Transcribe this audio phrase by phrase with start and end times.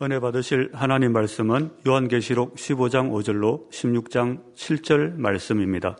[0.00, 5.96] 은혜 받으실 하나님 말씀은 요한계시록 15장 5절로 16장 7절 말씀입니다.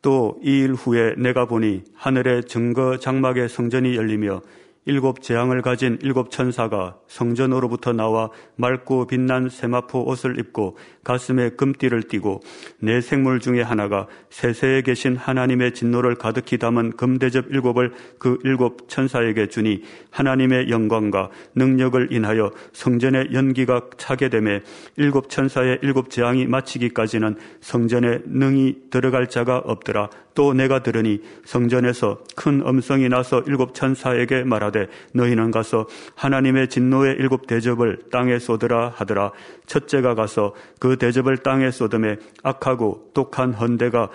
[0.00, 4.40] 또 이 일 후에 내가 보니 하늘의 증거 장막의 성전이 열리며
[4.86, 12.40] 일곱 재앙을 가진 일곱 천사가 성전으로부터 나와 맑고 빛난 세마포 옷을 입고 가슴에 금띠를 띠고
[12.78, 19.48] 내 생물 중에 하나가 세세에 계신 하나님의 진노를 가득히 담은 금대접 일곱을 그 일곱 천사에게
[19.48, 24.60] 주니 하나님의 영광과 능력을 인하여 성전의 연기가 차게 되매
[24.96, 30.10] 일곱 천사의 일곱 재앙이 마치기까지는 성전에 능히 들어갈 자가 없더라.
[30.36, 34.75] 또 내가 들으니 성전에서 큰 음성이 나서 일곱 천사에게 말하되
[35.12, 39.32] 너희는 가서 하나님의 진노의 일곱 대접을 땅에 쏟으라 하더라.
[39.66, 44.10] 첫째가 가서 그 대접을 땅에 쏟음에 악하고 독한 헌대가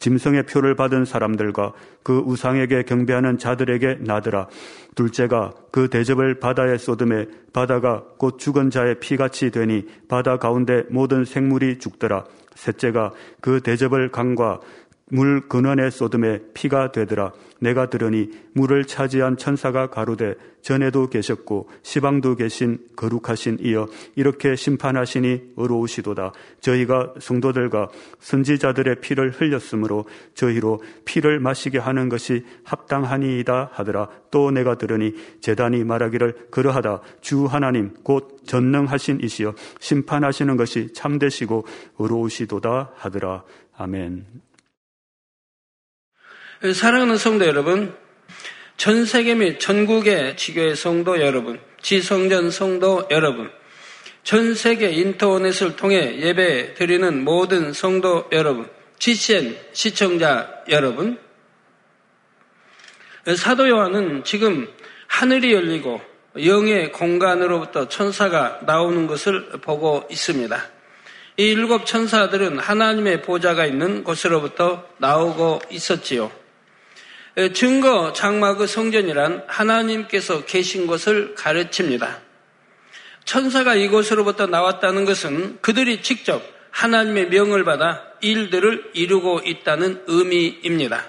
[0.00, 4.48] 짐승의 표를 받은 사람들과 그 우상에게 경배하는 자들에게 나더라.
[4.94, 11.78] 둘째가 그 대접을 바다에 쏟음에 바다가 곧 죽은 자의 피같이 되니 바다 가운데 모든 생물이
[11.78, 12.24] 죽더라.
[12.54, 14.60] 셋째가 그 대접을 강과
[15.10, 17.32] 물 근원에 쏟음에 피가 되더라.
[17.60, 26.32] 내가 들으니 물을 차지한 천사가 가로되 전에도 계셨고 시방도 계신 거룩하신 이여 이렇게 심판하시니 어로우시도다.
[26.60, 34.08] 저희가 성도들과 선지자들의 피를 흘렸으므로 저희로 피를 마시게 하는 것이 합당하니이다 하더라.
[34.30, 37.00] 또 내가 들으니 재단이 말하기를 그러하다.
[37.20, 43.44] 주 하나님 곧 전능하신 이시여 심판하시는 것이 참되시고 어로우시도다 하더라.
[43.76, 44.49] 아멘.
[46.62, 47.96] 사랑하는 성도 여러분,
[48.76, 53.50] 전 세계 및 전국의 지교의 성도 여러분, 지성전 성도 여러분,
[54.24, 61.18] 전 세계 인터넷을 통해 예배 드리는 모든 성도 여러분, GCN 시청자 여러분,
[63.38, 64.68] 사도 요한은 지금
[65.06, 66.02] 하늘이 열리고
[66.44, 70.62] 영의 공간으로부터 천사가 나오는 것을 보고 있습니다.
[71.38, 76.39] 이 일곱 천사들은 하나님의 보좌가 있는 곳으로부터 나오고 있었지요.
[77.48, 82.20] 증거 장막의 성전이란 하나님께서 계신 것을 가르칩니다.
[83.24, 91.04] 천사가 이곳으로부터 나왔다는 것은 그들이 직접 하나님의 명을 받아 일들을 이루고 있다는 의미입니다.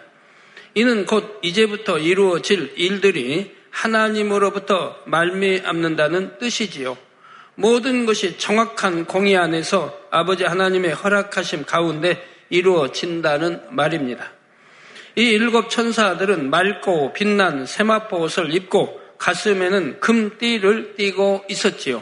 [0.76, 6.98] 이는 곧 이제부터 이루어질 일들이 하나님으로부터 말미암는다는 뜻이지요.
[7.56, 14.32] 모든 것이 정확한 공의 안에서 아버지 하나님의 허락하심 가운데 이루어진다는 말입니다.
[15.16, 22.02] 이 일곱 천사들은 맑고 빛난 세마포 옷을 입고 가슴에는 금띠를 띠고 있었지요.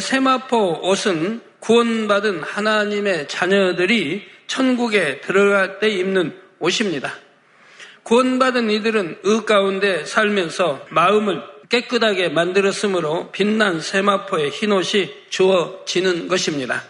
[0.00, 7.12] 세마포 옷은 구원받은 하나님의 자녀들이 천국에 들어갈 때 입는 옷입니다.
[8.02, 16.82] 구원받은 이들은 의 가운데 살면서 마음을 깨끗하게 만들었으므로 빛난 세마포의 흰옷이 주어지는 것입니다.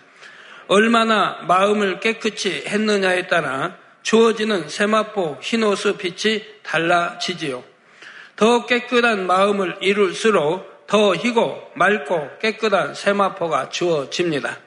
[0.69, 7.62] 얼마나 마음을 깨끗이 했느냐에 따라 주어지는 세마포 흰옷의 빛이 달라지지요.
[8.37, 14.59] 더 깨끗한 마음을 이룰수록 더 희고 맑고 깨끗한 세마포가 주어집니다.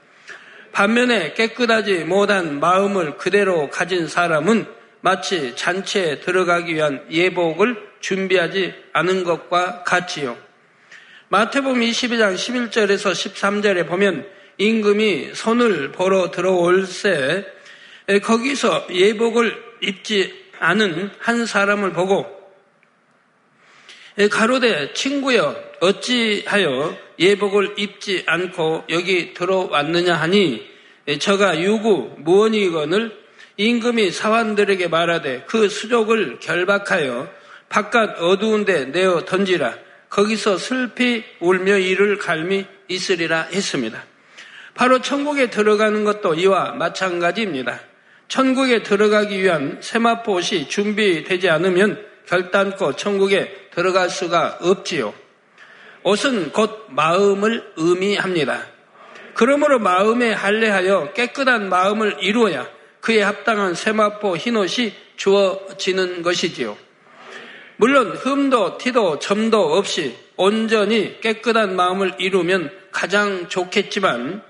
[0.72, 4.66] 반면에 깨끗하지 못한 마음을 그대로 가진 사람은
[5.01, 10.38] 마치 잔치에 들어가기 위한 예복을 준비하지 않은 것과 같지요.
[11.29, 14.25] 마태복음 22장 11절에서 13절에 보면
[14.57, 17.45] 임금이 손을 보러 들어올 새
[18.22, 22.25] 거기서 예복을 입지 않은 한 사람을 보고
[24.31, 30.69] 가로대 친구여 어찌하여 예복을 입지 않고 여기 들어왔느냐 하니
[31.19, 33.24] 저가 유구 무언이건을
[33.58, 37.30] 임금이 사환들에게 말하되 그 수족을 결박하여
[37.70, 39.78] 바깥 어두운데 내어 던지라
[40.09, 44.03] 거기서 슬피 울며 이를 갈미 있으리라 했습니다.
[44.75, 47.81] 바로 천국에 들어가는 것도 이와 마찬가지입니다.
[48.33, 55.13] 천국에 들어가기 위한 세마포 옷이 준비되지 않으면 결단코 천국에 들어갈 수가 없지요.
[56.01, 58.66] 옷은 곧 마음을 의미합니다.
[59.35, 62.67] 그러므로 마음에 할례하여 깨끗한 마음을 이루어야
[63.02, 66.75] 그에 합당한 세마포 흰옷이 주어지는 것이지요.
[67.78, 74.41] 물론 흠도 티도 점도 없이 온전히 깨끗한 마음을 이루면 가장 좋겠지만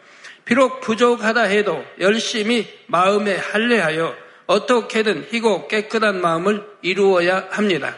[0.45, 7.95] 비록 부족하다 해도 열심히 마음에 할례하여 어떻게든 희고 깨끗한 마음을 이루어야 합니다.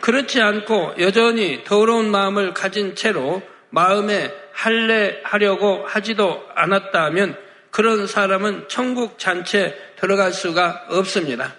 [0.00, 7.36] 그렇지 않고 여전히 더러운 마음을 가진 채로 마음에 할례하려고 하지도 않았다면
[7.70, 11.54] 그런 사람은 천국 잔치에 들어갈 수가 없습니다.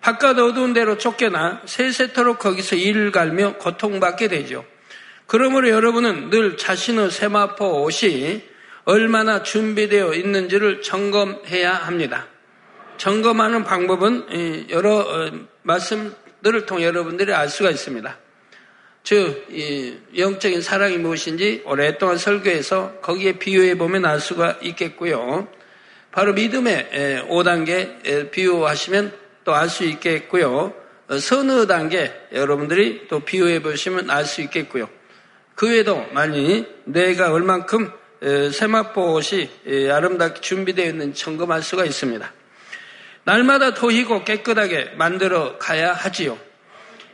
[0.00, 4.64] 바깥 어두운 데로 쫓겨나 세세토록 거기서 일을 갈며 고통받게 되죠.
[5.26, 8.49] 그러므로 여러분은 늘 자신의 세마포 옷이
[8.90, 12.26] 얼마나 준비되어 있는지를 점검해야 합니다.
[12.96, 15.30] 점검하는 방법은 여러 어,
[15.62, 18.18] 말씀들을 통해 여러분들이 알 수가 있습니다.
[19.04, 19.46] 즉,
[20.18, 25.48] 영적인 사랑이 무엇인지 오랫동안 설교해서 거기에 비유해 보면 알 수가 있겠고요.
[26.10, 29.12] 바로 믿음의 5단계 비유하시면
[29.44, 30.74] 또 알 수 있겠고요.
[31.08, 34.90] 어, 선의 단계 여러분들이 또 비유해 보시면 알 수 있겠고요.
[35.54, 39.48] 그 외에도 만일 내가 얼만큼 세마포 옷이
[39.90, 42.32] 아름답게 준비되어 있는 점검할 수가 있습니다.
[43.24, 46.38] 날마다 더 희고 깨끗하게 만들어 가야 하지요.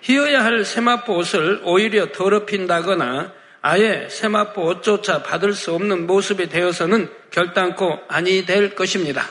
[0.02, 3.32] 희어야 할 세마포 옷을 오히려 더럽힌다거나
[3.62, 9.28] 아예 세마포 옷조차 받을 수 없는 모습이 되어서는 결단코 아니 될 것입니다.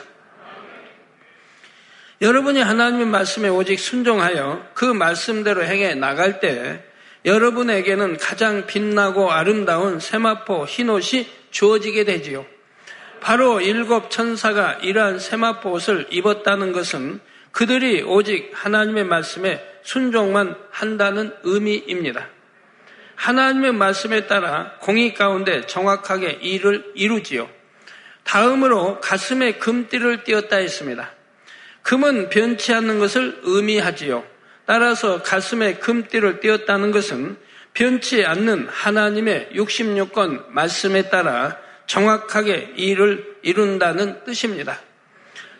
[2.20, 6.84] 여러분이 하나님의 말씀에 오직 순종하여 그 말씀대로 행해 나갈 때
[7.26, 12.44] 여러분에게는 가장 빛나고 아름다운 세마포 흰옷이 주어지게 되지요.
[13.20, 17.20] 바로 일곱 천사가 이러한 세마포 옷을 입었다는 것은
[17.50, 22.28] 그들이 오직 하나님의 말씀에 순종만 한다는 의미입니다.
[23.14, 27.48] 하나님의 말씀에 따라 공의 가운데 정확하게 일을 이루지요.
[28.24, 31.10] 다음으로 가슴에 금띠를 띄었다 했습니다.
[31.80, 34.26] 금은 변치 않는 것을 의미하지요.
[34.66, 37.38] 따라서 가슴에 금띠를 띄었다는 것은
[37.76, 44.80] 변치 않는 하나님의 66권 말씀에 따라 정확하게 일을 이룬다는 뜻입니다.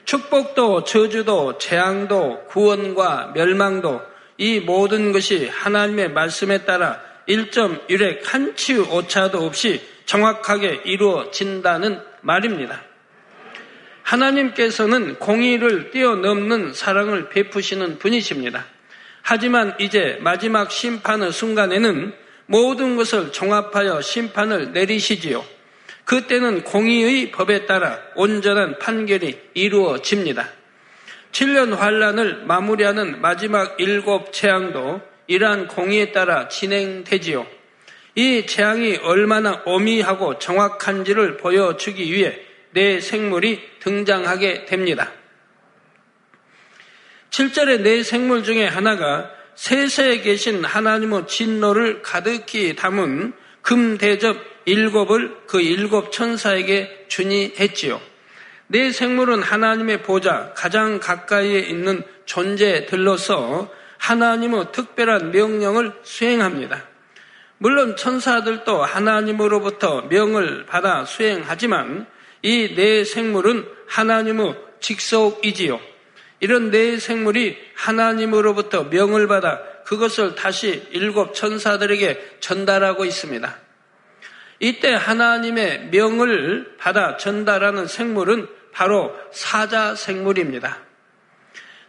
[0.06, 4.00] 축복도 저주도 재앙도 구원과 멸망도
[4.38, 12.82] 이 모든 것이 하나님의 말씀에 따라 1.1획 한치 오차도 없이 정확하게 이루어진다는 말입니다.
[14.02, 18.64] 하나님께서는 공의를 뛰어넘는 사랑을 베푸시는 분이십니다.
[19.28, 22.14] 하지만 이제 마지막 심판의 순간에는
[22.46, 25.44] 모든 것을 종합하여 심판을 내리시지요.
[26.04, 30.48] 그때는 공의의 법에 따라 온전한 판결이 이루어집니다.
[31.32, 37.48] 7년 환란을 마무리하는 마지막 일곱 재앙도 이러한 공의에 따라 진행되지요.
[38.14, 42.38] 이 재앙이 얼마나 오미하고 정확한지를 보여주기 위해
[42.70, 45.10] 내 생물이 등장하게 됩니다.
[47.30, 53.32] 7절의 내 생물 중에 하나가 세세에 계신 하나님의 진노를 가득히 담은
[53.62, 58.00] 금대접 일곱을 그 일곱 천사에게 주니 했지요.
[58.68, 66.84] 내 생물은 하나님의 보좌 가장 가까이에 있는 존재들로서 하나님의 특별한 명령을 수행합니다.
[67.58, 72.06] 물론 천사들도 하나님으로부터 명을 받아 수행하지만
[72.42, 75.80] 이내 생물은 하나님의 직속이지요.
[76.40, 83.58] 이런 내 생물이 하나님으로부터 명을 받아 그것을 다시 일곱 천사들에게 전달하고 있습니다.
[84.58, 90.78] 이때 하나님의 명을 받아 전달하는 생물은 바로 사자 생물입니다.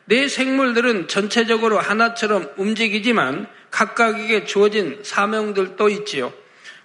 [0.06, 6.32] 네 생물들은 전체적으로 하나처럼 움직이지만 각각에게 주어진 사명들도 있지요.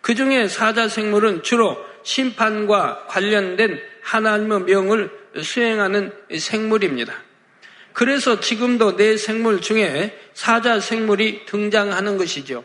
[0.01, 5.11] 그 중에 사자 생물은 주로 심판과 관련된 하나님의 명을
[5.41, 7.15] 수행하는 생물입니다.
[7.93, 12.65] 그래서 지금도 네 생물 중에 사자 생물이 등장하는 것이죠.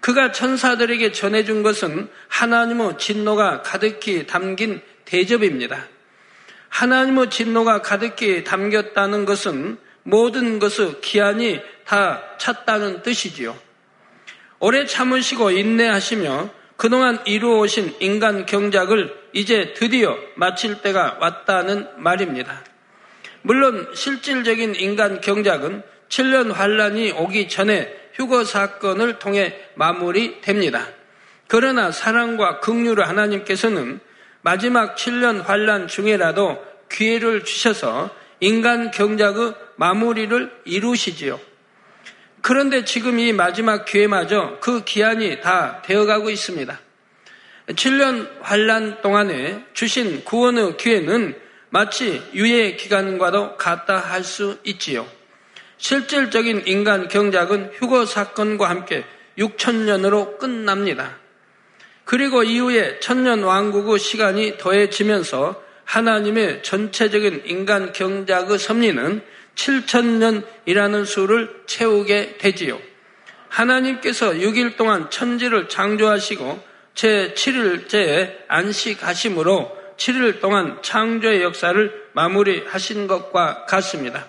[0.00, 5.88] 그가 천사들에게 전해준 것은 하나님의 진노가 가득히 담긴 대접입니다.
[6.68, 13.56] 하나님의 진노가 가득히 담겼다는 것은 모든 것을 기한이 다 찼다는 뜻이지요.
[14.60, 22.62] 오래 참으시고 인내하시며 그동안 이루어오신 인간 경작을 이제 드디어 마칠 때가 왔다는 말입니다.
[23.48, 30.86] 물론 실질적인 인간 경작은 7년 환란이 오기 전에 휴거 사건을 통해 마무리됩니다.
[31.46, 34.00] 그러나 사랑과 긍휼을 하나님께서는
[34.42, 41.40] 마지막 7년 환란 중에라도 기회를 주셔서 인간 경작의 마무리를 이루시지요.
[42.42, 46.78] 그런데 지금 이 마지막 기회마저 그 기한이 다 되어가고 있습니다.
[47.68, 55.06] 7년 환란 동안에 주신 구원의 기회는 마치 유예 기간과도 같다 할 수 있지요.
[55.78, 59.04] 실질적인 인간 경작은 휴거 사건과 함께
[59.38, 61.16] 6천년으로 끝납니다.
[62.04, 69.22] 그리고 이후에 천년 왕국의 시간이 더해지면서 하나님의 전체적인 인간 경작의 섭리는
[69.54, 72.80] 7천년이라는 수를 채우게 되지요.
[73.48, 76.62] 하나님께서 6일 동안 천지를 창조하시고
[76.94, 84.26] 제 7일째에 안식하심으로 7일 동안 창조의 역사를 마무리하신 것과 같습니다.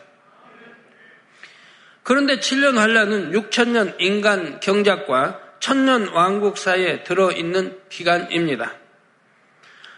[2.04, 8.74] 그런데 7년 환란은 6천년 인간 경작과 천년 왕국 사이에 들어있는 기간입니다.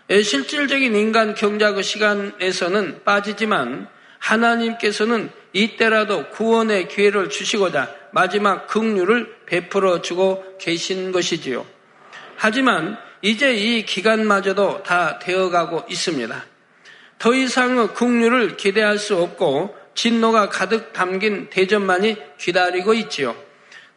[0.10, 3.88] 예, 실질적인 인간 경작의 시간에서는 빠지지만
[4.20, 11.66] 하나님께서는 이때라도 구원의 기회를 주시고자 마지막 긍휼을 베풀어 주고 계신 것이지요.
[12.36, 16.46] 하지만 이제 이 기간마저도 다 되어가고 있습니다.
[17.20, 23.36] 더 이상의 긍휼을 기대할 수 없고 진노가 가득 담긴 대전만이 기다리고 있지요.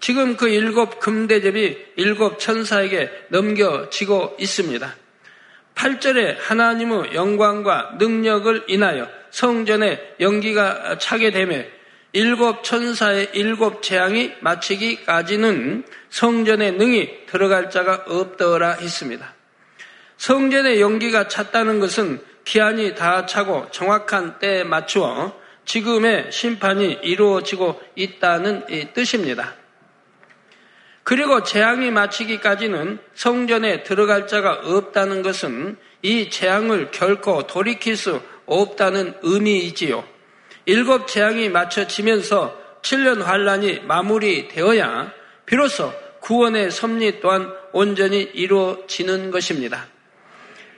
[0.00, 4.94] 지금 그 일곱 금대접이 일곱 천사에게 넘겨지고 있습니다.
[5.74, 11.62] 8절에 하나님의 영광과 능력을 인하여 성전에 연기가 차게 되며
[12.14, 19.34] 일곱 천사의 일곱 재앙이 마치기까지는 성전에 능히 들어갈 자가 없더라 했습니다.
[20.16, 29.54] 성전에 연기가 찼다는 것은 기한이 다 차고 정확한 때에 맞추어 지금의 심판이 이루어지고 있다는 뜻입니다.
[31.02, 40.13] 그리고 재앙이 마치기까지는 성전에 들어갈 자가 없다는 것은 이 재앙을 결코 돌이킬 수 없다는 의미이지요.
[40.66, 45.12] 일곱 재앙이 맞춰지면서 7년 환란이 마무리되어야
[45.46, 49.86] 비로소 구원의 섭리 또한 온전히 이루어지는 것입니다.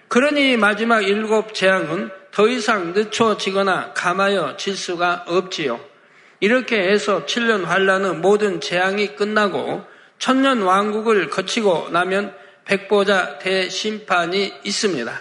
[0.09, 5.81] 그러니 마지막 일곱 재앙은 더 이상 늦춰지거나 감하여 질 수가 없지요.
[6.41, 9.85] 이렇게 해서 7년 환란은 모든 재앙이 끝나고
[10.19, 15.21] 천년 왕국을 거치고 나면 백보자 대심판이 있습니다.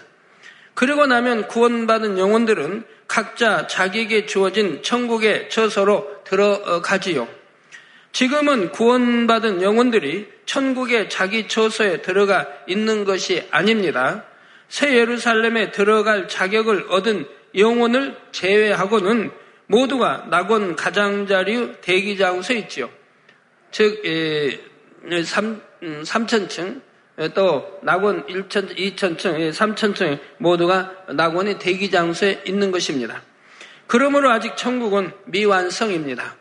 [0.74, 7.27] 그리고 나면 구원받은 영혼들은 각자 자기에게 주어진 천국의 처소로 들어가지요.
[8.12, 14.24] 지금은 구원받은 영혼들이 천국의 자기 처소에 들어가 있는 것이 아닙니다.
[14.69, 19.31] 새 예루살렘에 들어갈 자격을 얻은 영혼을 제외하고는
[19.67, 22.89] 모두가 낙원 가장자리 대기장소에 있지요.
[23.71, 24.01] 즉,
[25.25, 26.81] 3, 3천층, 음,
[27.34, 33.22] 또 낙원 1천, 2천층, 3천층 모두가 낙원의 대기 장소에 있는 것입니다.
[33.88, 36.36] 그러므로 아직 천국은 미완성입니다.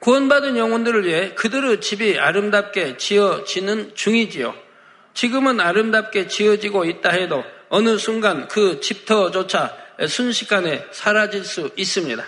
[0.00, 4.54] 구원받은 영혼들을 위해 그들의 집이 아름답게 지어지는 중이지요.
[5.14, 9.76] 지금은 아름답게 지어지고 있다 해도 어느 순간 그 집터조차
[10.08, 12.24] 순식간에 사라질 수 있습니다.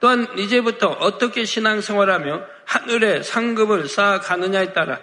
[0.00, 5.00] 또한 이제부터 어떻게 신앙생활하며 하늘의 상급을 쌓아가느냐에 따라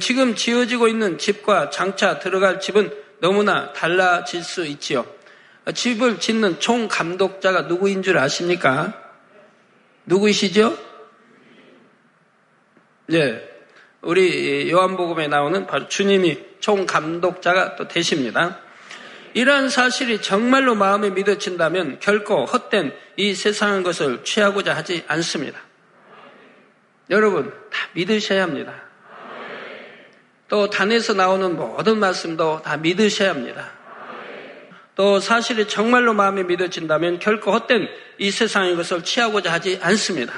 [0.00, 5.06] 지금 지어지고 있는 집과 장차 들어갈 집은 너무나 달라질 수 있지요.
[5.72, 9.00] 집을 짓는 총 감독자가 누구인 줄 아십니까?
[10.06, 10.76] 누구이시죠?
[13.06, 13.50] 네.
[14.00, 18.60] 우리 요한복음에 나오는 바로 주님이 총 감독자가 또 되십니다.
[19.32, 25.58] 이러한 사실이 정말로 마음에 믿어진다면 결코 헛된 이 세상의 것을 취하고자 하지 않습니다.
[27.10, 28.84] 여러분, 다 믿으셔야 합니다.
[30.54, 33.72] 또 단에서 나오는 모든 말씀도 다 믿으셔야 합니다.
[34.94, 40.32] 또 사실이 정말로 마음에 믿어진다면 결코 헛된 이 세상의 것을 취하고자 하지 않습니다.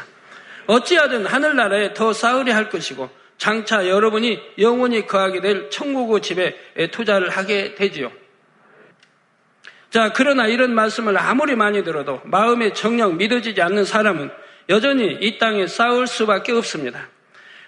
[0.69, 6.57] 어찌하든 하늘나라에 더 쌓으려 할 것이고 장차 여러분이 영원히 거하게 될 천국의 집에
[6.93, 8.11] 투자를 하게 되지요.
[9.91, 14.31] 자, 그러나 이런 말씀을 아무리 많이 들어도 마음에 정녕 믿어지지 않는 사람은
[14.71, 17.07] 여전히 이 땅에 쌓을 수밖에 없습니다.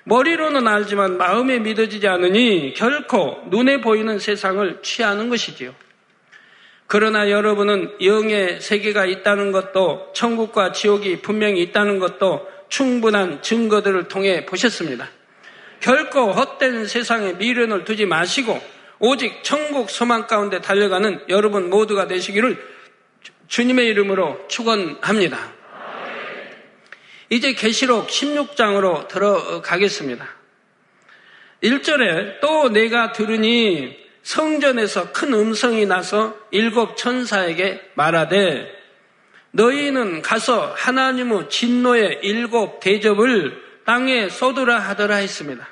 [0.08, 5.74] 머리로는 알지만 마음에 믿어지지 않으니 결코 눈에 보이는 세상을 취하는 것이지요.
[6.86, 15.10] 그러나 여러분은 영의 세계가 있다는 것도 천국과 지옥이 분명히 있다는 것도 충분한 증거들을 통해 보셨습니다.
[15.80, 18.58] 결코 헛된 세상에 미련을 두지 마시고
[19.00, 22.56] 오직 천국 소망 가운데 달려가는 여러분 모두가 되시기를
[23.48, 25.57] 주님의 이름으로 축원합니다.
[27.30, 30.26] 이제 계시록 16장으로 들어가겠습니다.
[31.62, 38.70] 1절에 또 내가 들으니 성전에서 큰 음성이 나서 일곱 천사에게 말하되
[39.50, 45.66] 너희는 가서 하나님의 진노의 일곱 대접을 땅에 쏟으라 하더라 했습니다.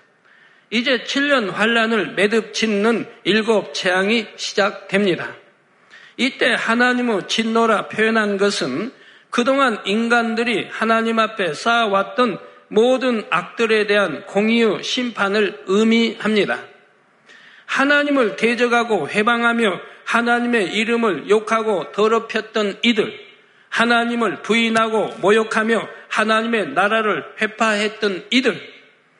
[0.70, 5.34] 이제 7년 환란을 매듭 짓는 일곱 재앙이 시작됩니다.
[6.16, 8.90] 이때 하나님의 진노라 표현한 것은
[9.36, 12.38] 그동안 인간들이 하나님 앞에 쌓아왔던
[12.68, 16.58] 모든 악들에 대한 공의의 심판을 의미합니다.
[17.66, 23.12] 하나님을 대적하고 회방하며 하나님의 이름을 욕하고 더럽혔던 이들,
[23.68, 28.58] 하나님을 부인하고 모욕하며 하나님의 나라를 회파했던 이들,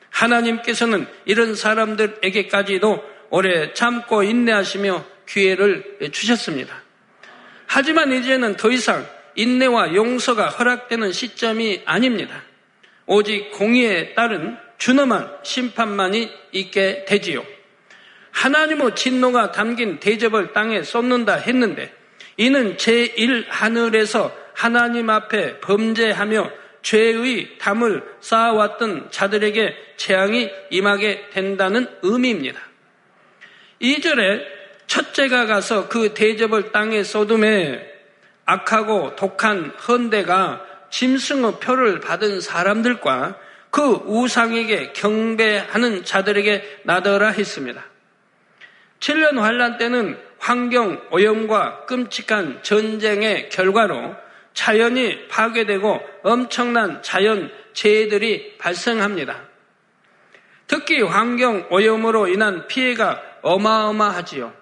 [0.09, 6.81] 하나님께서는 이런 사람들에게까지도 오래 참고 인내하시며 기회를 주셨습니다.
[7.67, 9.05] 하지만 이제는 더 이상
[9.37, 12.43] 인내와 용서가 허락되는 시점이 아닙니다.
[13.05, 17.45] 오직 공의에 따른 준엄한 심판만이 있게 되지요.
[18.31, 21.93] 하나님의 진노가 담긴 대접을 땅에 쏟는다 했는데
[22.35, 26.51] 이는 제1 하늘에서 하나님 앞에 범죄하며
[26.81, 32.59] 죄의 담을 쌓아왔던 자들에게 재앙이 임하게 된다는 의미입니다.
[33.81, 34.45] 2절에
[34.87, 37.96] 첫째가 가서 그 대접을 땅에 쏟음에
[38.47, 43.35] 악하고 독한 헌대가 짐승의 표를 받은 사람들과
[43.69, 47.83] 그 우상에게 경배하는 자들에게 나더라 했습니다.
[49.01, 54.15] 7년 환란 때는 환경 오염과 끔찍한 전쟁의 결과로
[54.53, 59.41] 자연이 파괴되고 엄청난 자연 재해들이 발생합니다.
[60.67, 64.53] 특히 환경 오염으로 인한 피해가 어마어마하지요.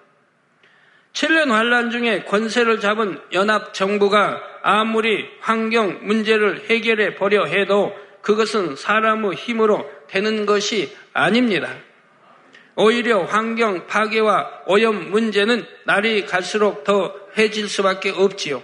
[1.16, 9.32] 7년 환란 중에 권세를 잡은 연합 정부가 아무리 환경 문제를 해결해 보려 해도 그것은 사람의
[9.32, 11.70] 힘으로 되는 것이 아닙니다.
[12.74, 18.62] 오히려 환경 파괴와 오염 문제는 날이 갈수록 더 해질 수밖에 없지요.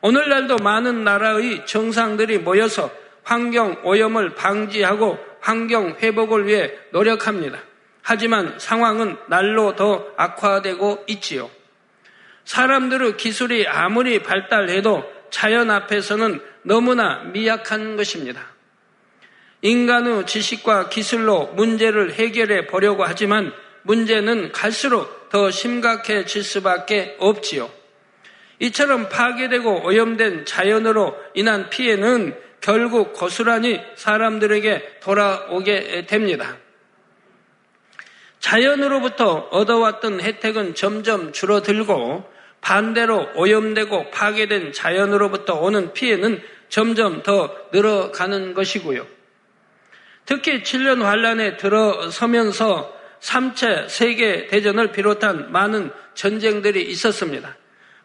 [0.00, 2.90] 오늘날도 많은 나라의 정상들이 모여서
[3.22, 7.58] 환경 오염을 방지하고 환경 회복을 위해 노력합니다.
[8.00, 11.50] 하지만 상황은 날로 더 악화되고 있지요.
[12.46, 18.46] 사람들의 기술이 아무리 발달해도 자연 앞에서는 너무나 미약한 것입니다.
[19.62, 27.70] 인간의 지식과 기술로 문제를 해결해 보려고 하지만 문제는 갈수록 더 심각해질 수밖에 없지요.
[28.60, 36.56] 이처럼 파괴되고 오염된 자연으로 인한 피해는 결국 고스란히 사람들에게 돌아오게 됩니다.
[38.38, 49.06] 자연으로부터 얻어왔던 혜택은 점점 줄어들고 반대로 오염되고 파괴된 자연으로부터 오는 피해는 점점 더 늘어가는 것이고요.
[50.24, 57.56] 특히 7년 환란에 들어서면서 3차 세계 대전을 비롯한 많은 전쟁들이 있었습니다.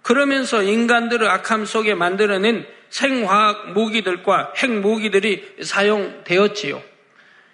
[0.02, 6.82] 그러면서 인간들의 악함 속에 만들어낸 생화학 무기들과 핵 무기들이 사용되었지요.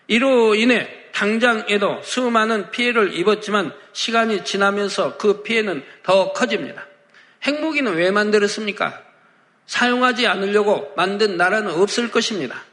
[0.07, 6.86] 이로 인해 당장에도 수많은 피해를 입었지만 시간이 지나면서 그 피해는 더 커집니다.
[7.47, 9.01] 핵무기는 왜 만들었습니까?
[9.65, 12.63] 사용하지 않으려고 만든 나라는 없을 것입니다.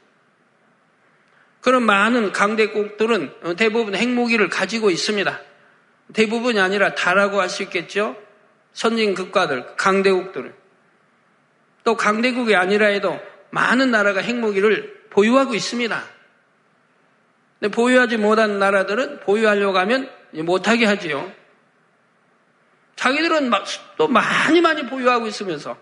[1.60, 5.40] 그런 많은 강대국들은 대부분 핵무기를 가지고 있습니다.
[6.12, 8.16] 대부분이 아니라 다라고 할 수 있겠죠?
[8.74, 10.52] 선진 국가들, 강대국들은.
[11.84, 13.18] 또 강대국이 아니라 해도
[13.50, 16.04] 많은 나라가 핵무기를 보유하고 있습니다.
[17.60, 21.32] 근데 보유하지 못한 나라들은 보유하려고 하면 못하게 하지요.
[23.04, 23.50] 자기들은
[23.98, 25.76] 또 많이 많이 보유하고 있으면서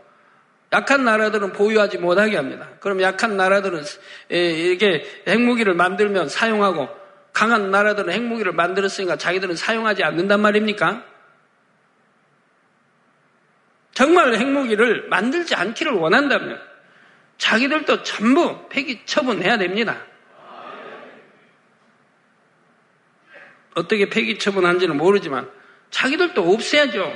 [0.72, 2.68] 약한 나라들은 보유하지 못하게 합니다.
[2.80, 3.84] 그럼 약한 나라들은
[4.28, 6.88] 이렇게 핵무기를 만들면 사용하고
[7.32, 11.04] 강한 나라들은 핵무기를 만들었으니까 자기들은 사용하지 않는단 말입니까?
[13.92, 16.60] 정말 핵무기를 만들지 않기를 원한다면
[17.38, 20.02] 자기들도 전부 폐기 처분해야 됩니다.
[23.76, 25.61] 어떻게 폐기 처분한지는 모르지만
[25.92, 27.12] 자기들도 없애야죠.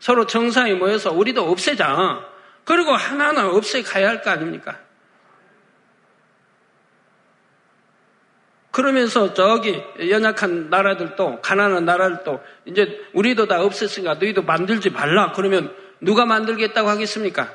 [0.00, 2.26] 서로 정상이 모여서 우리도 없애자.
[2.64, 4.78] 그리고 하나하나 없애가야 할 거 아닙니까?
[8.70, 15.32] 그러면서 저기 연약한 나라들도 가난한 나라들도 이제 우리도 다 없앴으니까 너희도 만들지 말라.
[15.32, 17.52] 그러면 누가 만들겠다고 하겠습니까?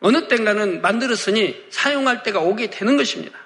[0.00, 3.38] 어느 땐가는 만들었으니 사용할 때가 오게 되는 것입니다.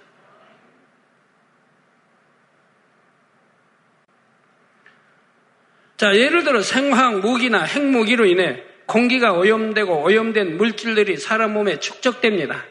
[6.04, 12.62] 자, 예를 들어 생화학 무기나 핵무기로 인해 공기가 오염되고 오염된 물질들이 사람 몸에 축적됩니다.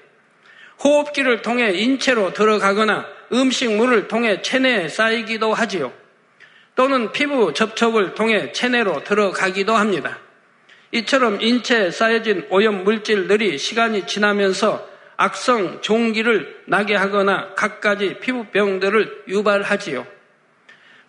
[0.83, 5.91] 호흡기를 통해 인체로 들어가거나 음식물을 통해 체내에 쌓이기도 하지요.
[6.75, 10.19] 또는 피부 접촉을 통해 체내로 들어가기도 합니다.
[10.91, 20.05] 이처럼 인체에 쌓여진 오염 물질들이 시간이 지나면서 악성 종기를 나게 하거나 갖가지 피부병들을 유발하지요.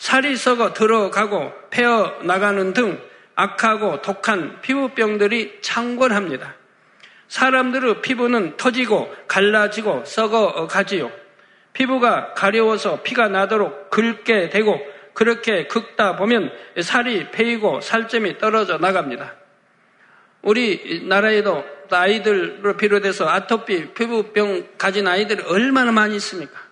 [0.05, 3.01] 살이 썩어 들어가고 패어 나가는 등
[3.37, 6.57] 악하고 독한 피부병들이 창궐합니다.
[7.29, 11.11] 사람들의 피부는 터지고 갈라지고 썩어 가지요.
[11.73, 14.79] 피부가 가려워서 피가 나도록 긁게 되고
[15.14, 19.35] 그렇게 긁다 보면 살이 패이고 살점이 떨어져 나갑니다.
[20.43, 26.63] 우리 나라에도 아이들을 비롯해서 아토피 피부병 가진 아이들이 얼마나 많이 있습니까?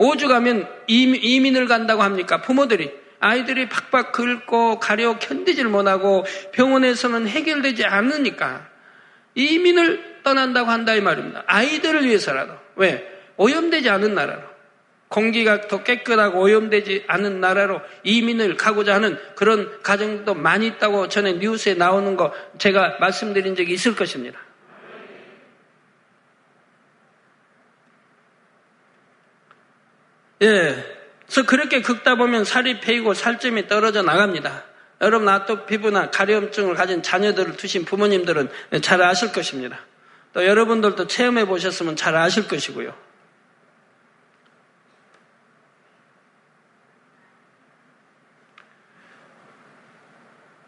[0.00, 2.40] 오죽하면 이민을 간다고 합니까?
[2.40, 8.66] 부모들이 아이들이 팍팍 긁고 가려 견디질 못하고 병원에서는 해결되지 않으니까
[9.34, 11.44] 이민을 떠난다고 한다 이 말입니다.
[11.46, 14.40] 아이들을 위해서라도 왜 오염되지 않은 나라로
[15.08, 21.74] 공기가 더 깨끗하고 오염되지 않은 나라로 이민을 가고자 하는 그런 가정도 많이 있다고 전에 뉴스에
[21.74, 24.38] 나오는 거 제가 말씀드린 적이 있을 것입니다.
[30.42, 30.84] 예.
[31.26, 34.64] 그래서 그렇게 긁다 보면 살이 패이고 살점이 떨어져 나갑니다.
[35.00, 38.48] 여러분 아토 피부나 가려움증을 가진 자녀들을 두신 부모님들은
[38.82, 39.78] 잘 아실 것입니다.
[40.32, 42.94] 또 여러분들도 체험해 보셨으면 잘 아실 것이고요.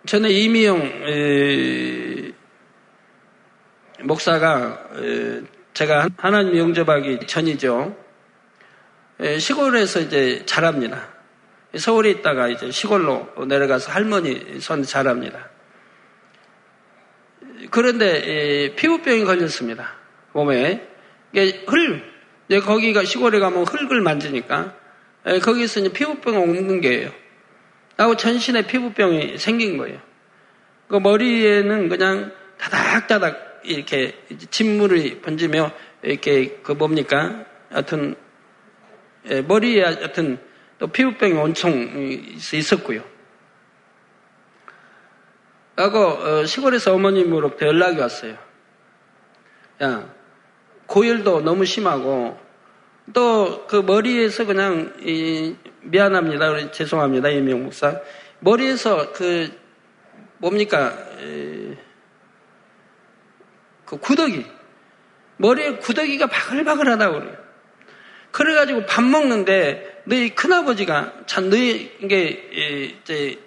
[0.07, 2.33] 전에 이미영
[4.01, 4.89] 목사가
[5.75, 8.02] 제가 하나님 영접하기 전이죠.
[9.39, 11.09] 시골에서 이제 자랍니다.
[11.77, 15.49] 서울에 있다가 이제 시골로 내려가서 할머니 손 자랍니다.
[17.71, 19.95] 그런데 피부병이 걸렸습니다.
[20.33, 20.89] 몸에
[21.35, 24.75] 흙 거기가 시골에 가면 흙을 만지니까
[25.43, 27.11] 거기서 이제 피부병 옮는 게예요.
[27.97, 30.01] 하고 전신에 피부병이 생긴 거예요.
[30.89, 34.19] 그 머리에는 그냥 다닥다닥 이렇게
[34.51, 35.71] 진물이 번지며
[36.03, 37.45] 이렇게 그 뭡니까?
[37.71, 38.17] 하여튼 예,
[39.47, 40.39] 머리에 하여튼
[40.79, 41.73] 또 피부병이 엄청
[42.53, 43.05] 있었고요.
[45.77, 48.37] 하고 어, 시골에서 어머님으로부터 연락이 왔어요.
[49.83, 50.15] 야
[50.87, 52.39] 고열도 너무 심하고
[53.13, 54.93] 또 그 머리에서 그냥
[55.81, 56.73] 미안합니다.
[56.73, 57.31] 죄송합니다.
[57.31, 58.01] 이명 목사.
[58.41, 59.51] 머리에서 그
[60.37, 60.95] 뭡니까
[63.87, 64.45] 그 구더기
[65.39, 67.42] 머리에 구더기가 바글바글하다고 그래요.
[68.33, 73.39] 그래가지고 밥 먹는데 너희 큰아버지가 참 너희 이게 이제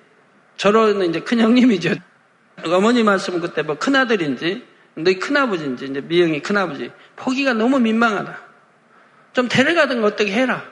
[0.58, 1.96] 저런 이제 큰 형님이죠.
[2.66, 8.40] 어머니 말씀은 그때 뭐 큰아들인지 너희 큰아버지인지 이제 미영이 큰아버지 포기가 너무 민망하다.
[9.34, 10.64] 좀 데려가든 어떻게 해라.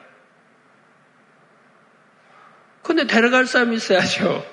[2.82, 4.46] 근데 데려갈 사람이 있어야죠.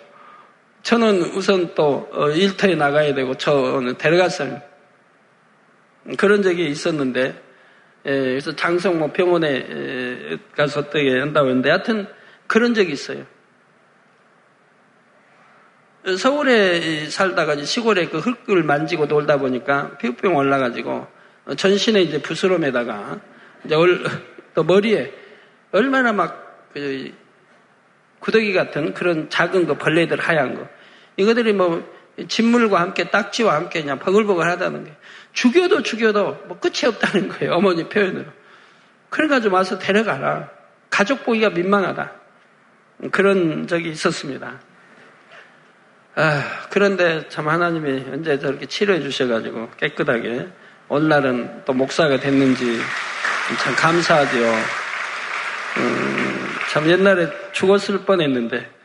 [0.82, 4.60] 저는 우선 또 어, 일터에 나가야 되고 저는 데려갈 사람
[6.16, 7.49] 그런 적이 있었는데 예,
[8.02, 12.06] 그래서 장성 뭐 병원에 가서 어떻게 한다고 했는데 하여튼
[12.46, 13.24] 그런 적이 있어요.
[16.18, 21.06] 서울에 살다가 시골에 그 흙을 만지고 놀다 보니까 피부병 올라가지고
[21.56, 23.20] 전신에 이제 부스럼에다가
[23.64, 23.76] 이제
[24.54, 25.12] 또 머리에
[25.72, 27.12] 얼마나 막 그
[28.20, 30.68] 구더기 같은 그런 작은 거 벌레들 하얀 거
[31.16, 31.82] 이거들이 뭐
[32.28, 34.92] 진물과 함께 딱지와 함께 그냥 버글버글 하다는 게
[35.32, 37.54] 죽여도 죽여도 뭐 끝이 없다는 거예요.
[37.54, 38.26] 어머니 표현으로.
[39.10, 40.50] 그래가지고 와서 데려가라.
[40.88, 42.12] 가족 보기가 민망하다.
[43.10, 44.60] 그런 적이 있었습니다.
[46.16, 50.48] 아, 그런데 참 하나님이 언제 저렇게 치료해 주셔가지고 깨끗하게
[50.88, 52.80] 오늘날은 또 목사가 됐는지
[53.62, 54.38] 참 감사하죠.
[55.78, 58.79] 음, 참 옛날에 죽었을 뻔했는데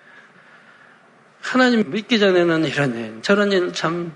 [1.46, 4.12] 하나님 믿기 전에는 이런 일, 저런 일참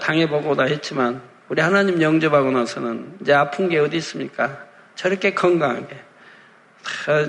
[0.00, 4.66] 당해보고 다 했지만 우리 하나님 영접하고 나서는 이제 아픈 게 어디 있습니까?
[4.94, 5.96] 저렇게 건강하게.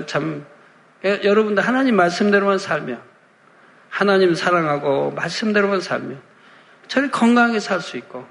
[0.06, 0.44] 참,
[1.02, 3.00] 여러분들 하나님 말씀대로만 살면,
[3.88, 6.20] 하나님 사랑하고 말씀대로만 살면,
[6.88, 8.26] 저렇게 건강하게 살 수 있고.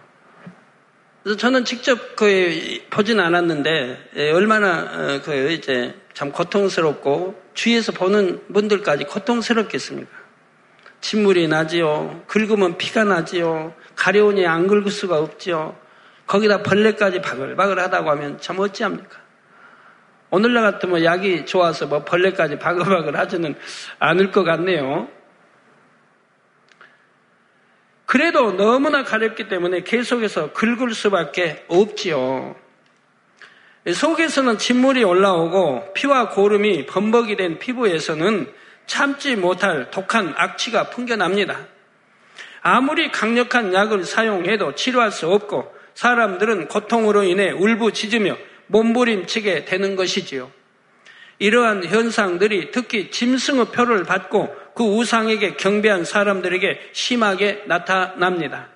[1.23, 8.53] 그래서 저는 직접 그 보진 않았는데, 예, 얼마나 어, 그 이제 참 고통스럽고, 주위에서 보는
[8.53, 10.20] 분들까지 고통스럽겠습니까?
[11.01, 12.23] 침물이 나지요.
[12.27, 13.73] 긁으면 피가 나지요.
[13.95, 15.75] 가려우니 안 긁을 수가 없지요.
[16.27, 19.19] 거기다 벌레까지 바글바글 하다고 하면 참 어찌합니까?
[20.29, 23.55] 오늘날 같으면 약이 좋아서 뭐 벌레까지 바글바글 하지는
[23.99, 25.09] 않을 것 같네요.
[28.05, 32.55] 그래도 너무나 가렵기 때문에 계속해서 긁을 수밖에 없지요.
[33.91, 41.67] 속에서는 진물이 올라오고 피와 고름이 범벅이 된 피부에서는 참지 못할 독한 악취가 풍겨납니다.
[42.61, 50.51] 아무리 강력한 약을 사용해도 치료할 수 없고 사람들은 고통으로 인해 울부짖으며 몸부림치게 되는 것이지요.
[51.39, 58.67] 이러한 현상들이 특히 짐승의 표를 받고 그 우상에게 경배한 사람들에게 심하게 나타납니다.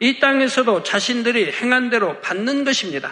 [0.00, 3.10] 이 땅에서도 자신들이 행한 대로 받는 것입니다.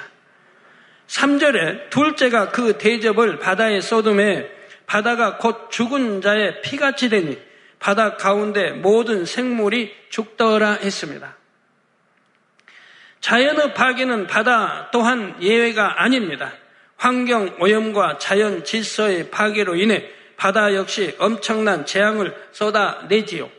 [1.08, 4.55] 3절에 둘째가 그 대접을 바다에 쏟음에
[4.86, 7.38] 바다가 곧 죽은 자의 피같이 되니
[7.78, 11.36] 바다 가운데 모든 생물이 죽더라 했습니다.
[13.20, 16.52] 자연의 파괴는 바다 또한 예외가 아닙니다.
[16.96, 23.50] 환경 오염과 자연 질서의 파괴로 인해 바다 역시 엄청난 재앙을 쏟아내지요.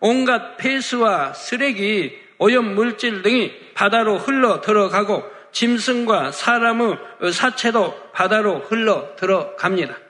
[0.00, 6.98] 온갖 폐수와 쓰레기, 오염 물질 등이 바다로 흘러 들어가고 짐승과 사람의
[7.32, 10.05] 사체도 바다로 흘러 들어갑니다.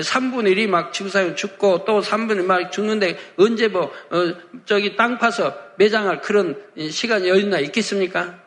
[0.00, 5.56] 3분의 1이 막 지구상에 죽고 또 3분의 1막 죽는데 언제 뭐, 어, 저기 땅 파서
[5.76, 8.38] 매장할 그런 시간이 여유나 있겠습니까?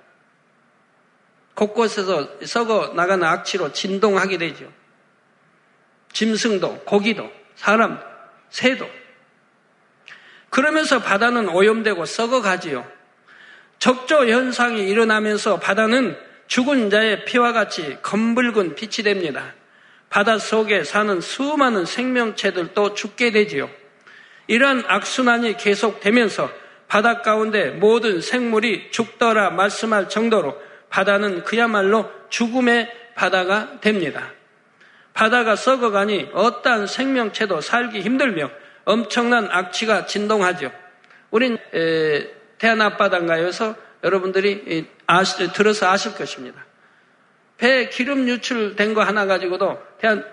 [1.54, 4.72] 곳곳에서 썩어 나가는 악취로 진동하게 되죠.
[6.14, 8.00] 짐승도, 고기도, 사람,
[8.50, 8.88] 새도.
[10.50, 12.90] 그러면서 바다는 오염되고 썩어가지요.
[13.78, 19.54] 적조 현상이 일어나면서 바다는 죽은 자의 피와 같이 검붉은 빛이 됩니다.
[20.10, 23.70] 바다 속에 사는 수많은 생명체들도 죽게 되지요.
[24.48, 26.52] 이러한 악순환이 계속되면서
[26.88, 34.32] 바다 가운데 모든 생물이 죽더라 말씀할 정도로 바다는 그야말로 죽음의 바다가 됩니다.
[35.14, 38.50] 바다가 썩어가니 어떠한 생명체도 살기 힘들며
[38.86, 40.72] 엄청난 악취가 진동하죠.
[41.30, 41.60] 우린
[42.58, 46.66] 태안 앞바다인가요서 여러분들이 아시, 들어서 아실 것입니다.
[47.58, 50.24] 배에 기름 유출된 거 하나 가지고도 태안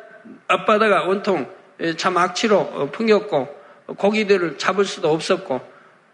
[0.48, 1.50] 앞바다가 온통
[1.96, 3.54] 참 악취로 어, 풍겼고
[3.96, 5.60] 고기들을 잡을 수도 없었고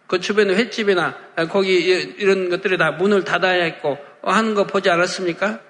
[0.06, 1.16] 그 주변에 횟집이나
[1.48, 1.76] 거기
[2.18, 5.60] 이런 것들이 다 문을 닫아야 했고 하는 거 보지 않았습니까?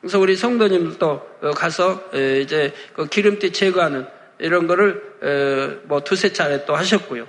[0.00, 4.06] 그래서 우리 성도님들도 어, 가서 이제 그 기름띠 제거하는
[4.38, 7.26] 이런 거를 뭐 두세 차례 또 하셨고요.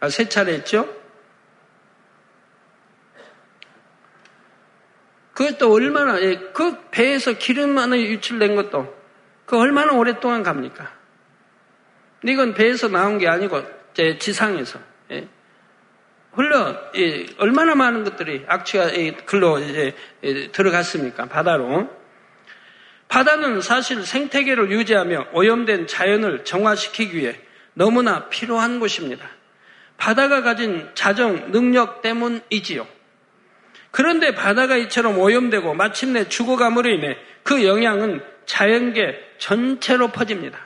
[0.00, 0.86] 아, 세 차례 했죠?
[5.34, 8.94] 그것도 얼마나, 예, 그 배에서 기름 하나 유출된 것도
[9.46, 10.90] 그 얼마나 오랫동안 갑니까?
[12.24, 14.78] 이건 배에서 나온 게 아니고 제 지상에서
[15.10, 15.28] 예.
[16.32, 21.26] 흘러 예, 얼마나 많은 것들이 악취가 예, 글로 이제 예, 들어갔습니까?
[21.26, 21.90] 바다로.
[23.08, 27.38] 바다는 사실 생태계를 유지하며 오염된 자연을 정화시키기 위해
[27.74, 29.28] 너무나 필요한 곳입니다.
[29.96, 32.86] 바다가 가진 자정 능력 때문이지요.
[33.94, 40.58] 그런데 바다가 이처럼 오염되고 마침내 죽어감으로 인해 그 영향은 자연계 전체로 퍼집니다.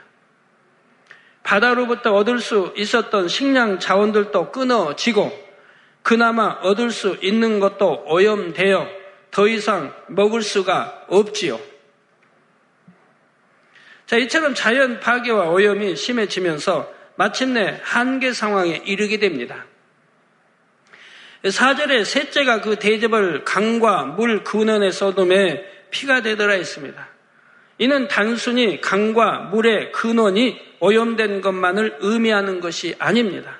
[1.43, 5.31] 바다로부터 얻을 수 있었던 식량 자원들도 끊어지고
[6.01, 8.87] 그나마 얻을 수 있는 것도 오염되어
[9.29, 11.59] 더 이상 먹을 수가 없지요.
[14.07, 19.65] 자, 이처럼 자연 파괴와 오염이 심해지면서 마침내 한계 상황에 이르게 됩니다.
[21.47, 27.07] 사절에 셋째가 그 대접을 강과 물 근원에 쏟음에 피가 되더라 했습니다.
[27.77, 33.59] 이는 단순히 강과 물의 근원이 오염된 것만을 의미하는 것이 아닙니다.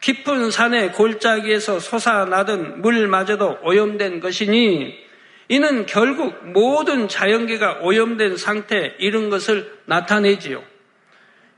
[0.00, 5.06] 깊은 산의 골짜기에서 솟아나던 물마저도 오염된 것이니
[5.48, 10.62] 이는 결국 모든 자연계가 오염된 상태에 이른 것을 나타내지요.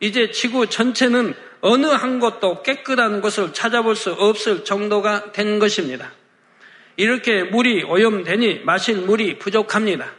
[0.01, 6.13] 이제 지구 전체는 어느 한 곳도 깨끗한 것을 찾아볼 수 없을 정도가 된 것입니다.
[6.97, 10.11] 이렇게 물이 오염되니 마실 물이 부족합니다.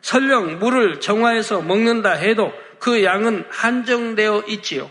[0.00, 4.90] 설령 물을 정화해서 먹는다 해도 그 양은 한정되어 있지요.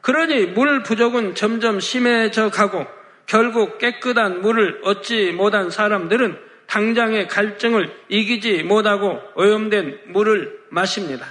[0.00, 2.86] 그러니 물 부족은 점점 심해져 가고
[3.26, 11.26] 결국 깨끗한 물을 얻지 못한 사람들은 당장의 갈증을 이기지 못하고 오염된 물을 마십니다.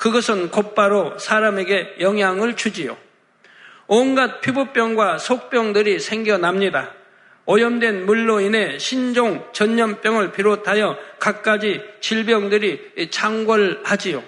[0.00, 2.96] 그것은 곧바로 사람에게 영향을 주지요.
[3.86, 6.94] 온갖 피부병과 속병들이 생겨납니다.
[7.44, 14.22] 오염된 물로 인해 신종, 전염병을 비롯하여 갖가지 질병들이 창궐하지요.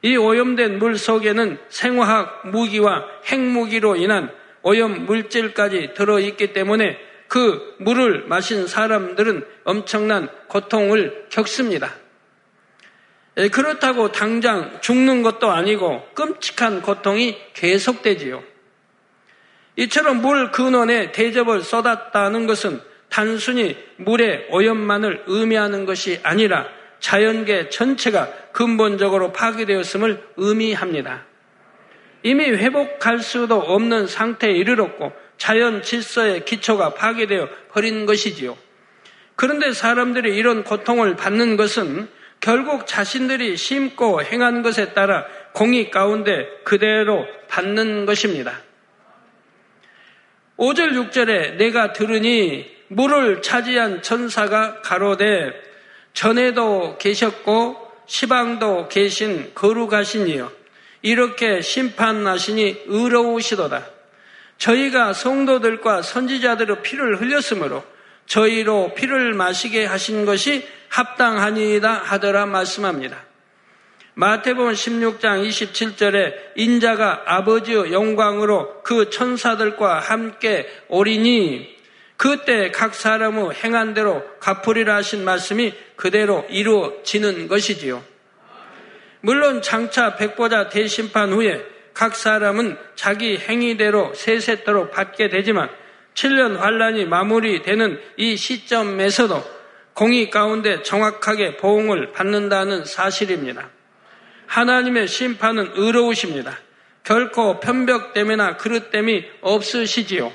[0.00, 4.30] 이 오염된 물 속에는 생화학 무기와 핵무기로 인한
[4.62, 6.98] 오염 물질까지 들어있기 때문에
[7.28, 12.03] 그 물을 마신 사람들은 엄청난 고통을 겪습니다.
[13.36, 18.42] 예, 그렇다고 당장 죽는 것도 아니고 끔찍한 고통이 계속되지요.
[19.76, 26.68] 이처럼 물 근원에 대접을 쏟았다는 것은 단순히 물의 오염만을 의미하는 것이 아니라
[27.00, 31.24] 자연계 전체가 근본적으로 파괴되었음을 의미합니다.
[32.22, 38.56] 이미 회복할 수도 없는 상태에 이르렀고 자연 질서의 기초가 파괴되어 버린 것이지요.
[39.36, 42.08] 그런데 사람들이 이런 고통을 받는 것은
[42.44, 48.60] 결국 자신들이 심고 행한 것에 따라 공의 가운데 그대로 받는 것입니다.
[50.58, 55.52] 5절, 6절에 내가 들으니 물을 차지한 천사가 가로되
[56.12, 60.52] 전에도 계셨고 시방도 계신 거룩하시니요.
[61.00, 63.86] 이렇게 심판하시니 의로우시도다.
[64.58, 67.82] 저희가 성도들과 선지자들의 피를 흘렸으므로
[68.26, 73.24] 저희로 피를 마시게 하신 것이 합당하니이다 하더라 말씀합니다.
[74.14, 81.74] 마태복음 16장 27절에 인자가 아버지의 영광으로 그 천사들과 함께 오리니
[82.16, 88.04] 그때 각 사람의 행한 대로 갚으리라 하신 말씀이 그대로 이루어지는 것이지요.
[89.20, 95.70] 물론 장차 백보자 대심판 후에 각 사람은 자기 행위대로 세세토록 받게 되지만
[96.14, 99.44] 7년 환란이 마무리되는 이 시점에서도
[99.94, 103.70] 공의 가운데 정확하게 보응을 받는다는 사실입니다.
[104.46, 106.58] 하나님의 심판은 의로우십니다.
[107.04, 110.32] 결코 편벽됨이나 그릇됨이 없으시지요.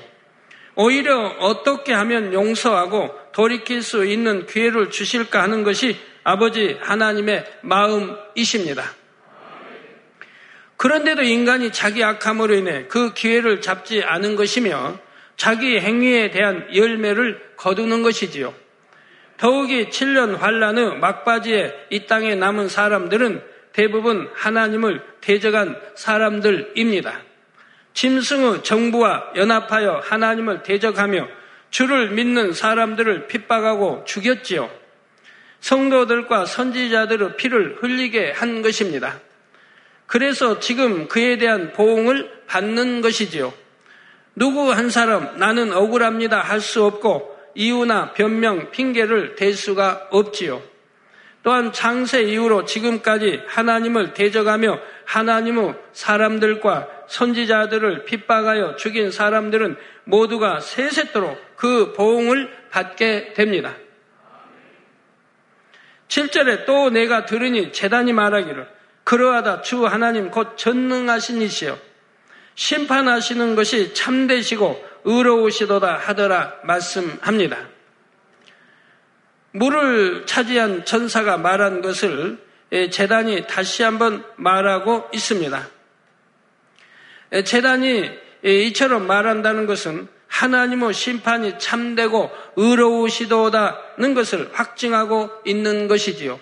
[0.76, 8.84] 오히려 어떻게 하면 용서하고 돌이킬 수 있는 기회를 주실까 하는 것이 아버지 하나님의 마음이십니다.
[10.76, 14.98] 그런데도 인간이 자기 악함으로 인해 그 기회를 잡지 않은 것이며
[15.40, 18.52] 자기 행위에 대한 열매를 거두는 것이지요.
[19.38, 27.22] 더욱이 7년 환란의 막바지에 이 땅에 남은 사람들은 대부분 하나님을 대적한 사람들입니다.
[27.94, 31.26] 짐승의 정부와 연합하여 하나님을 대적하며
[31.70, 34.70] 주를 믿는 사람들을 핍박하고 죽였지요.
[35.60, 39.18] 성도들과 선지자들의 피를 흘리게 한 것입니다.
[40.06, 43.54] 그래서 지금 그에 대한 보응을 받는 것이지요.
[44.34, 50.62] 누구 한 사람 나는 억울합니다 할 수 없고 이유나 변명, 핑계를 댈 수가 없지요.
[51.42, 61.92] 또한 창세 이후로 지금까지 하나님을 대적하며 하나님의 사람들과 선지자들을 핍박하여 죽인 사람들은 모두가 세세토록 그
[61.94, 63.74] 보응을 받게 됩니다.
[66.08, 68.68] 7절에 또 내가 들으니 재단이 말하기를
[69.04, 71.78] 그러하다 주 하나님 곧 전능하신 이시여
[72.54, 77.56] 심판하시는 것이 참되시고 의로우시도다 하더라 말씀합니다.
[79.52, 82.38] 물을 차지한 전사가 말한 것을
[82.90, 85.68] 재단이 다시 한번 말하고 있습니다.
[87.44, 88.10] 재단이
[88.42, 96.38] 이처럼 말한다는 것은 하나님의 심판이 참되고 의로우시도다는 것을 확증하고 있는 것이지요.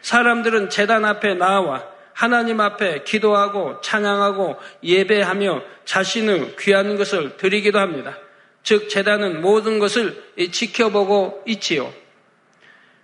[0.00, 8.16] 사람들은 재단 앞에 나와 하나님 앞에 기도하고 찬양하고 예배하며 자신의 귀한 것을 드리기도 합니다.
[8.62, 11.92] 즉 재단은 모든 것을 지켜보고 있지요.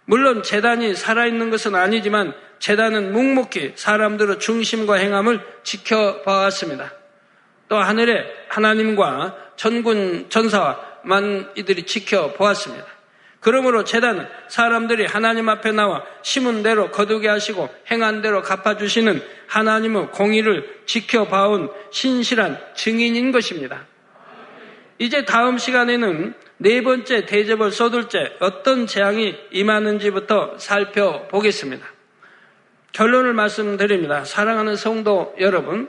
[0.04, 6.92] 물론 재단이 살아있는 것은 아니지만 재단은 묵묵히 사람들의 중심과 행함을 지켜봐왔습니다.
[7.68, 12.97] 또 하늘에 하나님과 전군 전사와만 이들이 지켜보았습니다.
[13.40, 20.80] 그러므로 재단은 사람들이 하나님 앞에 나와 심은 대로 거두게 하시고 행한 대로 갚아주시는 하나님의 공의를
[20.86, 23.86] 지켜봐온 신실한 증인인 것입니다.
[24.98, 31.86] 이제 다음 시간에는 네 번째 대접을 쏟을때 어떤 재앙이 임하는지부터 살펴보겠습니다.
[32.90, 34.24] 결론을 말씀드립니다.
[34.24, 35.88] 사랑하는 성도 여러분,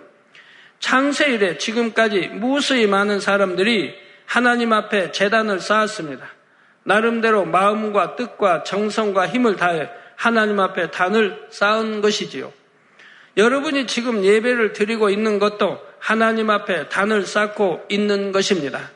[0.79, 6.29] 창세 일에 지금까지 무수히 많은 사람들이 하나님 앞에 재단을 쌓았습니다.
[6.83, 12.51] 나름대로 마음과 뜻과 정성과 힘을 다해 하나님 앞에 단을 쌓은 것이지요.
[13.37, 18.91] 여러분이 지금 예배를 드리고 있는 것도 하나님 앞에 단을 쌓고 있는 것입니다.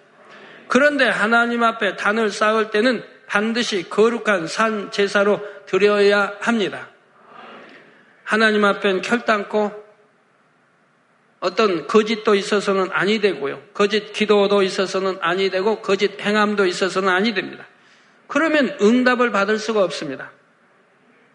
[0.68, 6.90] 그런데 하나님 앞에 단을 쌓을 때는 반드시 거룩한 산 제사로 드려야 합니다.
[8.24, 9.72] 하나님 앞엔 결단코
[11.40, 13.62] 어떤 거짓도 있어서는 아니 되고요.
[13.74, 17.66] 거짓 기도도 있어서는 아니 되고 거짓 행함도 있어서는 아니 됩니다.
[18.28, 20.32] 그러면 응답을 받을 수가 없습니다.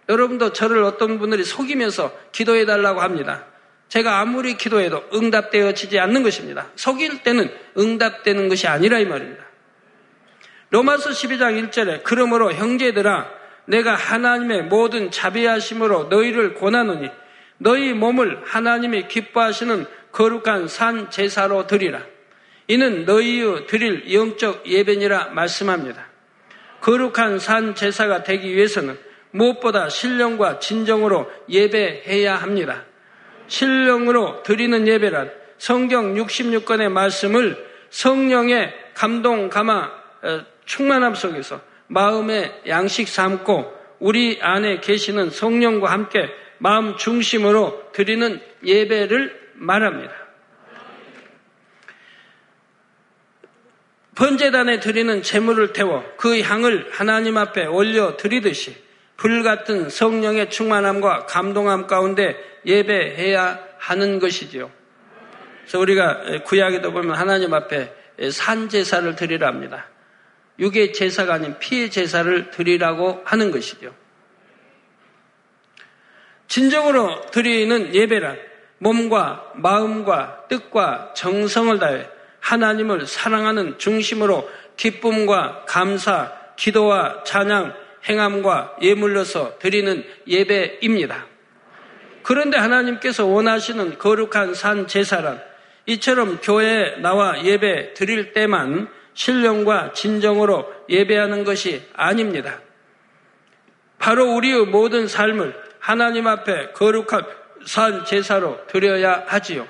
[0.09, 3.45] 여러분도 저를 어떤 분들이 속이면서 기도해 달라고 합니다.
[3.89, 6.71] 제가 아무리 기도해도 응답되어지지 않는 것입니다.
[6.77, 9.45] 속일 때는 응답되는 것이 아니라 이 말입니다.
[10.71, 13.31] 로마서 12장 1절에 그러므로 형제들아
[13.67, 17.11] 내가 하나님의 모든 자비하심으로 너희를 권하노니
[17.59, 22.03] 너희 몸을 하나님이 기뻐하시는 거룩한 산 제사로 드리라.
[22.67, 26.08] 이는 너희의 드릴 영적 예배니라 말씀합니다.
[26.81, 28.99] 거룩한 산 제사가 되기 위해서는
[29.31, 32.85] 무엇보다 신령과 진정으로 예배해야 합니다.
[33.47, 39.91] 신령으로 드리는 예배란 성경 66권의 말씀을 성령의 감동, 감화,
[40.23, 46.29] 어, 충만함 속에서 마음의 양식 삼고 우리 안에 계시는 성령과 함께
[46.59, 50.13] 마음 중심으로 드리는 예배를 말합니다.
[54.19, 58.75] 번제단에 드리는 제물을 태워 그 향을 하나님 앞에 올려 드리듯이
[59.17, 64.73] 불같은 성령의 충만함과 감동함 가운데 예배해야 하는 것이지요.
[65.61, 67.95] 그래서 우리가 구약에도 보면 하나님 앞에
[68.33, 69.87] 산 제사를 드리라 합니다.
[70.59, 73.95] 육의 제사가 아닌 피의 제사를 드리라고 하는 것이죠.
[76.49, 78.37] 진정으로 드리는 예배란
[78.79, 87.75] 몸과 마음과 뜻과 정성을 다해 하나님을 사랑하는 중심으로 기쁨과 감사, 기도와 찬양,
[88.09, 91.27] 행함과 예물로서 드리는 예배입니다.
[92.23, 95.43] 그런데 하나님께서 원하시는 거룩한 산 제사란
[95.87, 102.61] 이처럼 교회에 나와 예배 드릴 때만 신령과 진정으로 예배하는 것이 아닙니다.
[103.99, 107.25] 바로 우리의 모든 삶을 하나님 앞에 거룩한
[107.67, 109.67] 산 제사로 드려야 하지요.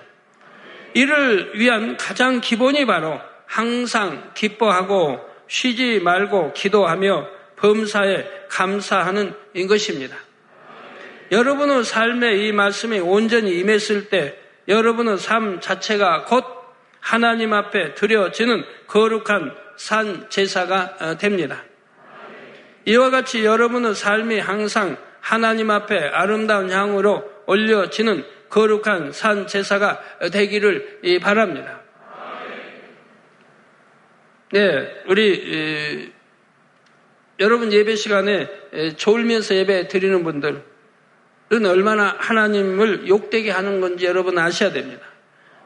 [0.94, 9.34] 이를 위한 가장 기본이 바로 항상 기뻐하고 쉬지 말고 기도하며 범사에 감사하는
[9.68, 10.16] 것입니다.
[11.30, 16.44] 여러분의 삶에 이 말씀이 온전히 임했을 때 여러분의 삶 자체가 곧
[17.00, 21.62] 하나님 앞에 드려지는 거룩한 산 제사가 어, 됩니다.
[22.84, 30.00] 이와 같이 여러분의 삶이 항상 하나님 앞에 아름다운 향으로 올려지는 거룩한 산 제사가
[30.32, 31.80] 되기를 바랍니다.
[34.52, 36.12] 네, 우리
[37.40, 38.48] 여러분 예배 시간에
[38.96, 40.62] 졸면서 예배 드리는 분들은
[41.66, 45.06] 얼마나 하나님을 욕되게 하는 건지 여러분 아셔야 됩니다.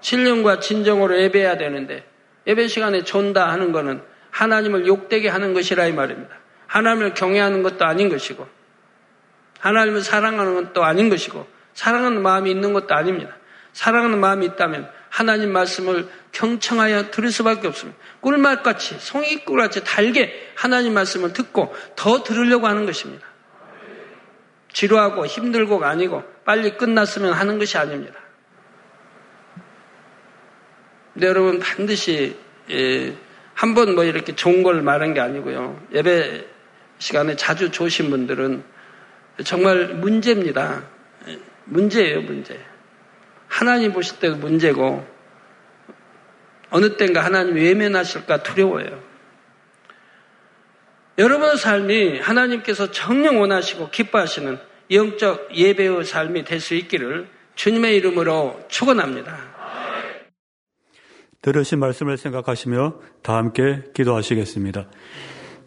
[0.01, 2.05] 신령과 진정으로 예배해야 되는데
[2.47, 6.37] 예배 시간에 존다 하는 것은 하나님을 욕되게 하는 것이라 이 말입니다.
[6.67, 8.49] 하나님을 경외하는 것도 아닌 것이고
[9.61, 13.37] 하나님을 사랑하는 것도 아닌 것이고 사랑하는 마음이 있는 것도 아닙니다.
[13.73, 17.99] 사랑하는 마음이 있다면 하나님 말씀을 경청하여 들을 수밖에 없습니다.
[18.21, 23.27] 꿀맛같이 송이꿀같이 달게 하나님 말씀을 듣고 더 들으려고 하는 것입니다.
[24.73, 28.19] 지루하고 힘들고가 아니고 빨리 끝났으면 하는 것이 아닙니다.
[31.13, 32.37] 근데 여러분 반드시
[32.71, 33.15] 예,
[33.55, 35.79] 한번 뭐 이렇게 좋은 걸 말한 게 아니고요.
[35.93, 36.47] 예배
[36.99, 38.65] 시간에 자주 조신 분들은
[39.45, 40.85] 정말 문제입니다.
[41.65, 42.59] 문제예요, 문제.
[43.49, 45.07] 하나님 보실 때도 문제고
[46.71, 49.03] 어느 땐가 하나님 외면하실까 두려워요.
[51.19, 54.59] 여러분의 삶이 하나님께서 정령 원하시고 기뻐하시는
[54.91, 59.37] 영적 예배의 삶이 될 수 있기를 주님의 이름으로 축원합니다.
[61.43, 64.89] 들으신 말씀을 생각하시며 다 함께 기도하시겠습니다.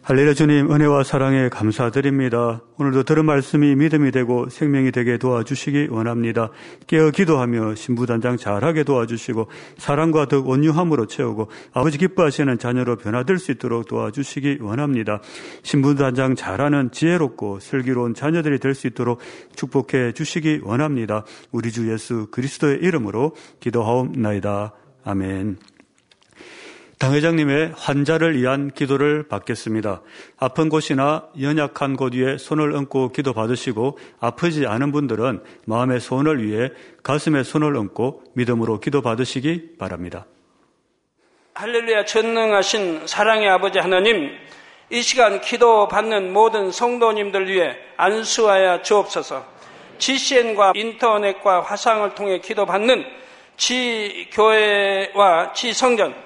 [0.06, 2.60] 할렐루야 주님 은혜와 사랑에 감사드립니다.
[2.78, 6.50] 오늘도 들은 말씀이 믿음이 되고 생명이 되게 도와주시기 원합니다.
[6.86, 9.48] 깨어 기도하며 신부단장 잘하게 도와주시고
[9.78, 15.20] 사랑과 덕 온유함으로 채우고 아버지 기뻐하시는 자녀로 변화될 수 있도록 도와주시기 원합니다.
[15.64, 19.18] 신부단장 잘하는 지혜롭고 슬기로운 자녀들이 될 수 있도록
[19.56, 21.24] 축복해 주시기 원합니다.
[21.50, 24.72] 우리 주 예수 그리스도의 이름으로 기도하옵나이다.
[25.02, 25.56] 아멘.
[26.98, 30.00] 당 회장님의 환자를 위한 기도를 받겠습니다.
[30.38, 36.70] 아픈 곳이나 연약한 곳 위에 손을 얹고 기도 받으시고 아프지 않은 분들은 마음의 손을 위해
[37.02, 40.24] 가슴에 손을 얹고 믿음으로 기도 받으시기 바랍니다.
[41.52, 44.30] 할렐루야 전능하신 사랑의 아버지 하나님
[44.88, 49.44] 이 시간 기도 받는 모든 성도님들 위해 안수하여 주옵소서
[49.98, 53.04] GCN과 인터넷과 화상을 통해 기도 받는
[53.56, 56.25] 지 교회와 지 성전